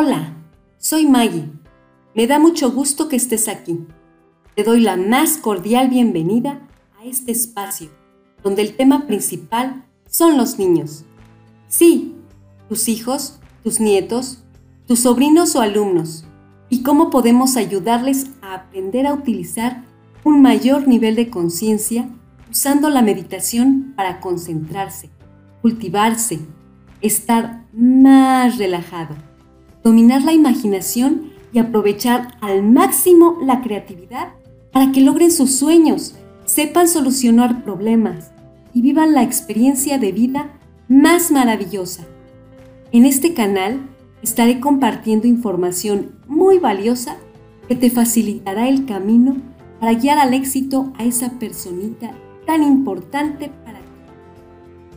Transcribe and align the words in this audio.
Hola, 0.00 0.32
soy 0.78 1.06
Maggie. 1.06 1.50
Me 2.14 2.28
da 2.28 2.38
mucho 2.38 2.70
gusto 2.70 3.08
que 3.08 3.16
estés 3.16 3.48
aquí. 3.48 3.80
Te 4.54 4.62
doy 4.62 4.78
la 4.80 4.96
más 4.96 5.38
cordial 5.38 5.88
bienvenida 5.88 6.60
a 7.00 7.04
este 7.04 7.32
espacio, 7.32 7.90
donde 8.44 8.62
el 8.62 8.76
tema 8.76 9.08
principal 9.08 9.84
son 10.08 10.36
los 10.36 10.56
niños. 10.56 11.04
Sí, 11.66 12.14
tus 12.68 12.86
hijos, 12.86 13.40
tus 13.64 13.80
nietos, 13.80 14.44
tus 14.86 15.00
sobrinos 15.00 15.56
o 15.56 15.62
alumnos, 15.62 16.24
y 16.68 16.84
cómo 16.84 17.10
podemos 17.10 17.56
ayudarles 17.56 18.28
a 18.40 18.54
aprender 18.54 19.04
a 19.04 19.14
utilizar 19.14 19.82
un 20.22 20.40
mayor 20.40 20.86
nivel 20.86 21.16
de 21.16 21.28
conciencia 21.28 22.08
usando 22.48 22.88
la 22.88 23.02
meditación 23.02 23.94
para 23.96 24.20
concentrarse, 24.20 25.10
cultivarse, 25.60 26.38
estar 27.00 27.66
más 27.72 28.58
relajado, 28.58 29.16
dominar 29.88 30.22
la 30.22 30.34
imaginación 30.34 31.32
y 31.50 31.58
aprovechar 31.60 32.36
al 32.42 32.62
máximo 32.62 33.38
la 33.42 33.62
creatividad 33.62 34.34
para 34.70 34.92
que 34.92 35.00
logren 35.00 35.30
sus 35.30 35.56
sueños, 35.56 36.14
sepan 36.44 36.88
solucionar 36.88 37.64
problemas 37.64 38.32
y 38.74 38.82
vivan 38.82 39.14
la 39.14 39.22
experiencia 39.22 39.98
de 39.98 40.12
vida 40.12 40.50
más 40.88 41.30
maravillosa. 41.30 42.06
En 42.92 43.06
este 43.06 43.32
canal 43.32 43.80
estaré 44.22 44.60
compartiendo 44.60 45.26
información 45.26 46.18
muy 46.26 46.58
valiosa 46.58 47.16
que 47.66 47.74
te 47.74 47.88
facilitará 47.88 48.68
el 48.68 48.84
camino 48.84 49.38
para 49.80 49.94
guiar 49.94 50.18
al 50.18 50.34
éxito 50.34 50.92
a 50.98 51.04
esa 51.04 51.38
personita 51.38 52.12
tan 52.46 52.62
importante 52.62 53.50
para 53.64 53.78
ti. 53.78 53.86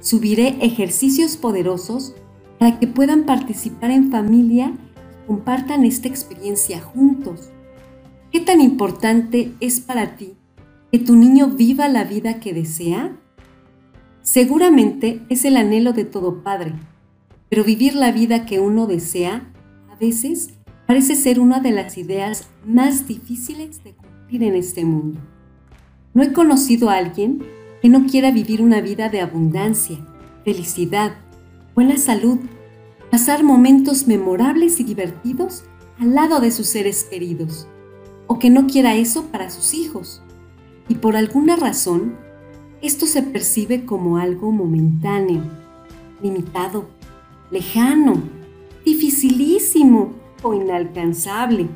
Subiré 0.00 0.56
ejercicios 0.62 1.36
poderosos 1.36 2.14
para 2.58 2.78
que 2.78 2.86
puedan 2.86 3.24
participar 3.24 3.90
en 3.90 4.10
familia 4.10 4.72
y 4.72 5.26
compartan 5.26 5.84
esta 5.84 6.08
experiencia 6.08 6.80
juntos. 6.80 7.50
¿Qué 8.32 8.40
tan 8.40 8.60
importante 8.60 9.54
es 9.60 9.80
para 9.80 10.16
ti 10.16 10.34
que 10.92 10.98
tu 10.98 11.16
niño 11.16 11.48
viva 11.48 11.88
la 11.88 12.04
vida 12.04 12.40
que 12.40 12.52
desea? 12.52 13.16
Seguramente 14.22 15.22
es 15.28 15.44
el 15.44 15.56
anhelo 15.56 15.92
de 15.92 16.04
todo 16.04 16.42
padre, 16.42 16.74
pero 17.48 17.64
vivir 17.64 17.94
la 17.94 18.12
vida 18.12 18.44
que 18.44 18.60
uno 18.60 18.86
desea 18.86 19.52
a 19.90 19.96
veces 19.96 20.50
parece 20.86 21.14
ser 21.14 21.40
una 21.40 21.60
de 21.60 21.70
las 21.70 21.96
ideas 21.96 22.48
más 22.66 23.06
difíciles 23.06 23.82
de 23.84 23.94
cumplir 23.94 24.42
en 24.42 24.54
este 24.54 24.84
mundo. 24.84 25.20
No 26.14 26.22
he 26.22 26.32
conocido 26.32 26.90
a 26.90 26.96
alguien 26.96 27.42
que 27.80 27.88
no 27.88 28.06
quiera 28.06 28.30
vivir 28.30 28.60
una 28.60 28.80
vida 28.80 29.08
de 29.08 29.20
abundancia, 29.20 29.98
felicidad, 30.44 31.12
buena 31.78 31.96
salud, 31.96 32.40
pasar 33.08 33.44
momentos 33.44 34.08
memorables 34.08 34.80
y 34.80 34.82
divertidos 34.82 35.62
al 36.00 36.12
lado 36.12 36.40
de 36.40 36.50
sus 36.50 36.66
seres 36.66 37.04
queridos, 37.04 37.68
o 38.26 38.40
que 38.40 38.50
no 38.50 38.66
quiera 38.66 38.96
eso 38.96 39.26
para 39.26 39.48
sus 39.48 39.74
hijos. 39.74 40.20
Y 40.88 40.96
por 40.96 41.14
alguna 41.14 41.54
razón, 41.54 42.16
esto 42.82 43.06
se 43.06 43.22
percibe 43.22 43.84
como 43.84 44.18
algo 44.18 44.50
momentáneo, 44.50 45.40
limitado, 46.20 46.88
lejano, 47.52 48.24
dificilísimo 48.84 50.14
o 50.42 50.54
inalcanzable. 50.54 51.68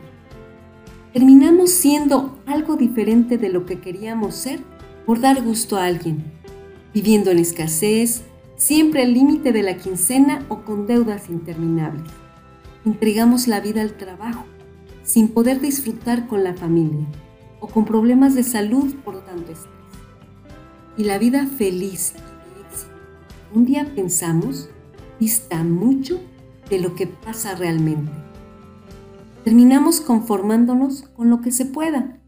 Terminamos 1.12 1.70
siendo 1.70 2.40
algo 2.46 2.74
diferente 2.74 3.38
de 3.38 3.50
lo 3.50 3.66
que 3.66 3.78
queríamos 3.78 4.34
ser 4.34 4.64
por 5.06 5.20
dar 5.20 5.44
gusto 5.44 5.76
a 5.76 5.84
alguien, 5.84 6.24
viviendo 6.92 7.30
en 7.30 7.38
escasez, 7.38 8.24
siempre 8.62 9.02
al 9.02 9.12
límite 9.12 9.50
de 9.50 9.64
la 9.64 9.76
quincena 9.76 10.46
o 10.48 10.62
con 10.62 10.86
deudas 10.86 11.28
interminables. 11.28 12.04
Entregamos 12.84 13.48
la 13.48 13.58
vida 13.58 13.80
al 13.80 13.94
trabajo, 13.94 14.44
sin 15.02 15.26
poder 15.26 15.60
disfrutar 15.60 16.28
con 16.28 16.44
la 16.44 16.54
familia, 16.54 17.04
o 17.58 17.66
con 17.66 17.84
problemas 17.84 18.36
de 18.36 18.44
salud 18.44 18.94
por 19.04 19.24
tanto 19.24 19.50
estrés. 19.50 19.68
Y 20.96 21.02
la 21.02 21.18
vida 21.18 21.48
feliz 21.48 22.14
y 22.14 22.54
de 22.54 22.68
éxito, 22.68 22.92
un 23.52 23.64
día 23.64 23.92
pensamos, 23.96 24.70
dista 25.18 25.64
mucho 25.64 26.20
de 26.70 26.78
lo 26.78 26.94
que 26.94 27.08
pasa 27.08 27.56
realmente. 27.56 28.12
Terminamos 29.42 30.00
conformándonos 30.00 31.02
con 31.16 31.30
lo 31.30 31.40
que 31.40 31.50
se 31.50 31.66
pueda, 31.66 32.20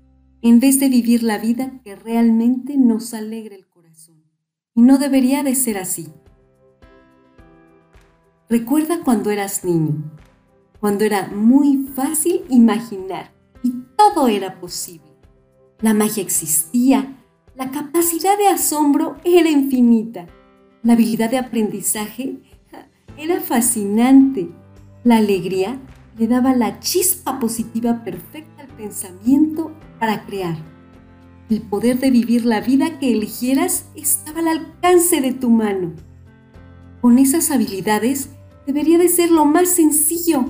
en 0.42 0.58
vez 0.58 0.80
de 0.80 0.88
vivir 0.88 1.22
la 1.22 1.38
vida 1.38 1.80
que 1.84 1.94
realmente 1.94 2.76
nos 2.76 3.14
alegre 3.14 3.54
el 3.54 3.68
corazón. 3.68 4.24
Y 4.74 4.82
no 4.82 4.98
debería 4.98 5.44
de 5.44 5.54
ser 5.54 5.78
así. 5.78 6.08
Recuerda 8.56 9.00
cuando 9.00 9.32
eras 9.32 9.64
niño, 9.64 9.96
cuando 10.78 11.04
era 11.04 11.26
muy 11.26 11.88
fácil 11.92 12.42
imaginar 12.48 13.32
y 13.64 13.72
todo 13.96 14.28
era 14.28 14.60
posible. 14.60 15.10
La 15.80 15.92
magia 15.92 16.22
existía, 16.22 17.16
la 17.56 17.72
capacidad 17.72 18.38
de 18.38 18.46
asombro 18.46 19.16
era 19.24 19.50
infinita, 19.50 20.28
la 20.84 20.92
habilidad 20.92 21.30
de 21.30 21.38
aprendizaje 21.38 22.38
era 23.18 23.40
fascinante, 23.40 24.48
la 25.02 25.16
alegría 25.16 25.80
le 26.16 26.28
daba 26.28 26.54
la 26.54 26.78
chispa 26.78 27.40
positiva 27.40 28.04
perfecta 28.04 28.62
al 28.62 28.68
pensamiento 28.68 29.72
para 29.98 30.26
crear. 30.26 30.58
El 31.50 31.60
poder 31.60 31.98
de 31.98 32.12
vivir 32.12 32.44
la 32.44 32.60
vida 32.60 33.00
que 33.00 33.10
eligieras 33.10 33.86
estaba 33.96 34.38
al 34.38 34.46
alcance 34.46 35.20
de 35.20 35.32
tu 35.32 35.50
mano. 35.50 35.92
Con 37.00 37.18
esas 37.18 37.50
habilidades 37.50 38.30
debería 38.66 38.98
de 38.98 39.08
ser 39.08 39.30
lo 39.30 39.44
más 39.44 39.68
sencillo, 39.68 40.44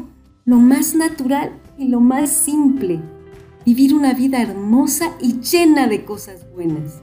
lo 0.44 0.56
más 0.56 0.94
natural 0.94 1.60
y 1.78 1.88
lo 1.88 2.00
más 2.00 2.30
simple. 2.30 3.00
Vivir 3.64 3.94
una 3.94 4.12
vida 4.12 4.42
hermosa 4.42 5.16
y 5.20 5.40
llena 5.40 5.86
de 5.86 6.04
cosas 6.04 6.46
buenas. 6.52 7.00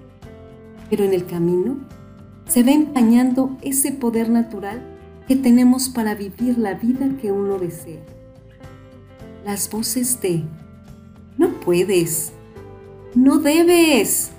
Pero 0.90 1.04
en 1.04 1.14
el 1.14 1.26
camino 1.26 1.78
se 2.48 2.64
va 2.64 2.72
empañando 2.72 3.58
ese 3.62 3.92
poder 3.92 4.30
natural 4.30 4.82
que 5.28 5.36
tenemos 5.36 5.90
para 5.90 6.16
vivir 6.16 6.58
la 6.58 6.76
vida 6.76 7.10
que 7.20 7.32
uno 7.32 7.58
desea. 7.58 8.02
Las 9.46 9.70
voces 9.70 10.22
de, 10.22 10.44
no 11.38 11.50
puedes, 11.62 12.32
no 13.16 13.40
debes, 13.40 14.32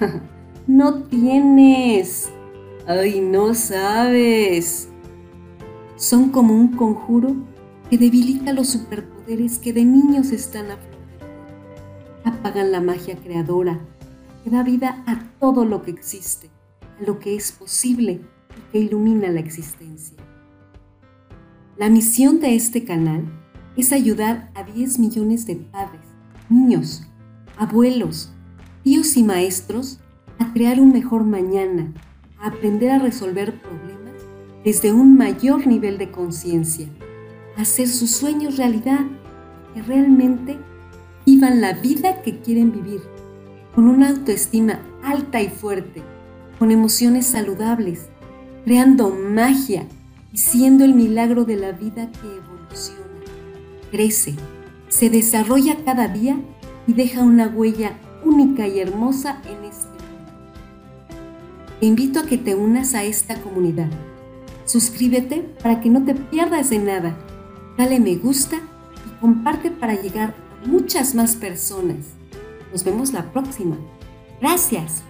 no 0.66 1.04
tienes, 1.04 2.28
ay, 2.86 3.20
no 3.20 3.54
sabes 3.54 4.89
son 6.10 6.30
como 6.30 6.54
un 6.54 6.72
conjuro 6.72 7.36
que 7.88 7.96
debilita 7.96 8.52
los 8.52 8.70
superpoderes 8.70 9.60
que 9.60 9.72
de 9.72 9.84
niños 9.84 10.32
están 10.32 10.72
a 10.72 10.78
Apagan 12.24 12.72
la 12.72 12.80
magia 12.80 13.14
creadora 13.14 13.78
que 14.42 14.50
da 14.50 14.64
vida 14.64 15.04
a 15.06 15.22
todo 15.38 15.64
lo 15.64 15.82
que 15.84 15.92
existe, 15.92 16.50
a 16.98 17.04
lo 17.04 17.20
que 17.20 17.36
es 17.36 17.52
posible 17.52 18.22
y 18.58 18.72
que 18.72 18.78
ilumina 18.80 19.28
la 19.30 19.38
existencia. 19.38 20.16
La 21.76 21.88
misión 21.88 22.40
de 22.40 22.56
este 22.56 22.82
canal 22.82 23.22
es 23.76 23.92
ayudar 23.92 24.50
a 24.56 24.64
10 24.64 24.98
millones 24.98 25.46
de 25.46 25.54
padres, 25.54 26.02
niños, 26.48 27.06
abuelos, 27.56 28.32
tíos 28.82 29.16
y 29.16 29.22
maestros 29.22 30.00
a 30.40 30.52
crear 30.52 30.80
un 30.80 30.90
mejor 30.90 31.22
mañana, 31.22 31.94
a 32.40 32.48
aprender 32.48 32.90
a 32.90 32.98
resolver 32.98 33.60
problemas 33.60 33.69
desde 34.64 34.92
un 34.92 35.16
mayor 35.16 35.66
nivel 35.66 35.96
de 35.96 36.10
conciencia, 36.10 36.86
hacer 37.56 37.88
sus 37.88 38.10
sueños 38.10 38.56
realidad, 38.56 39.06
que 39.74 39.82
realmente 39.82 40.58
vivan 41.24 41.60
la 41.60 41.72
vida 41.72 42.22
que 42.22 42.40
quieren 42.40 42.72
vivir, 42.72 43.00
con 43.74 43.88
una 43.88 44.10
autoestima 44.10 44.80
alta 45.02 45.40
y 45.40 45.48
fuerte, 45.48 46.02
con 46.58 46.70
emociones 46.70 47.26
saludables, 47.26 48.08
creando 48.64 49.10
magia 49.10 49.86
y 50.32 50.38
siendo 50.38 50.84
el 50.84 50.94
milagro 50.94 51.44
de 51.44 51.56
la 51.56 51.72
vida 51.72 52.10
que 52.12 52.36
evoluciona, 52.36 53.00
crece, 53.90 54.34
se 54.88 55.08
desarrolla 55.08 55.76
cada 55.84 56.08
día 56.08 56.38
y 56.86 56.92
deja 56.92 57.22
una 57.22 57.48
huella 57.48 57.92
única 58.24 58.68
y 58.68 58.80
hermosa 58.80 59.40
en 59.44 59.64
este 59.64 59.88
mundo. 59.88 60.00
Te 61.78 61.86
invito 61.86 62.20
a 62.20 62.24
que 62.24 62.36
te 62.36 62.54
unas 62.54 62.94
a 62.94 63.04
esta 63.04 63.40
comunidad 63.40 63.88
Suscríbete 64.70 65.40
para 65.64 65.80
que 65.80 65.90
no 65.90 66.04
te 66.04 66.14
pierdas 66.14 66.70
de 66.70 66.78
nada. 66.78 67.16
Dale 67.76 67.98
me 67.98 68.14
gusta 68.14 68.54
y 69.04 69.20
comparte 69.20 69.68
para 69.68 70.00
llegar 70.00 70.32
a 70.62 70.68
muchas 70.68 71.12
más 71.12 71.34
personas. 71.34 71.96
Nos 72.70 72.84
vemos 72.84 73.12
la 73.12 73.32
próxima. 73.32 73.76
Gracias. 74.40 75.02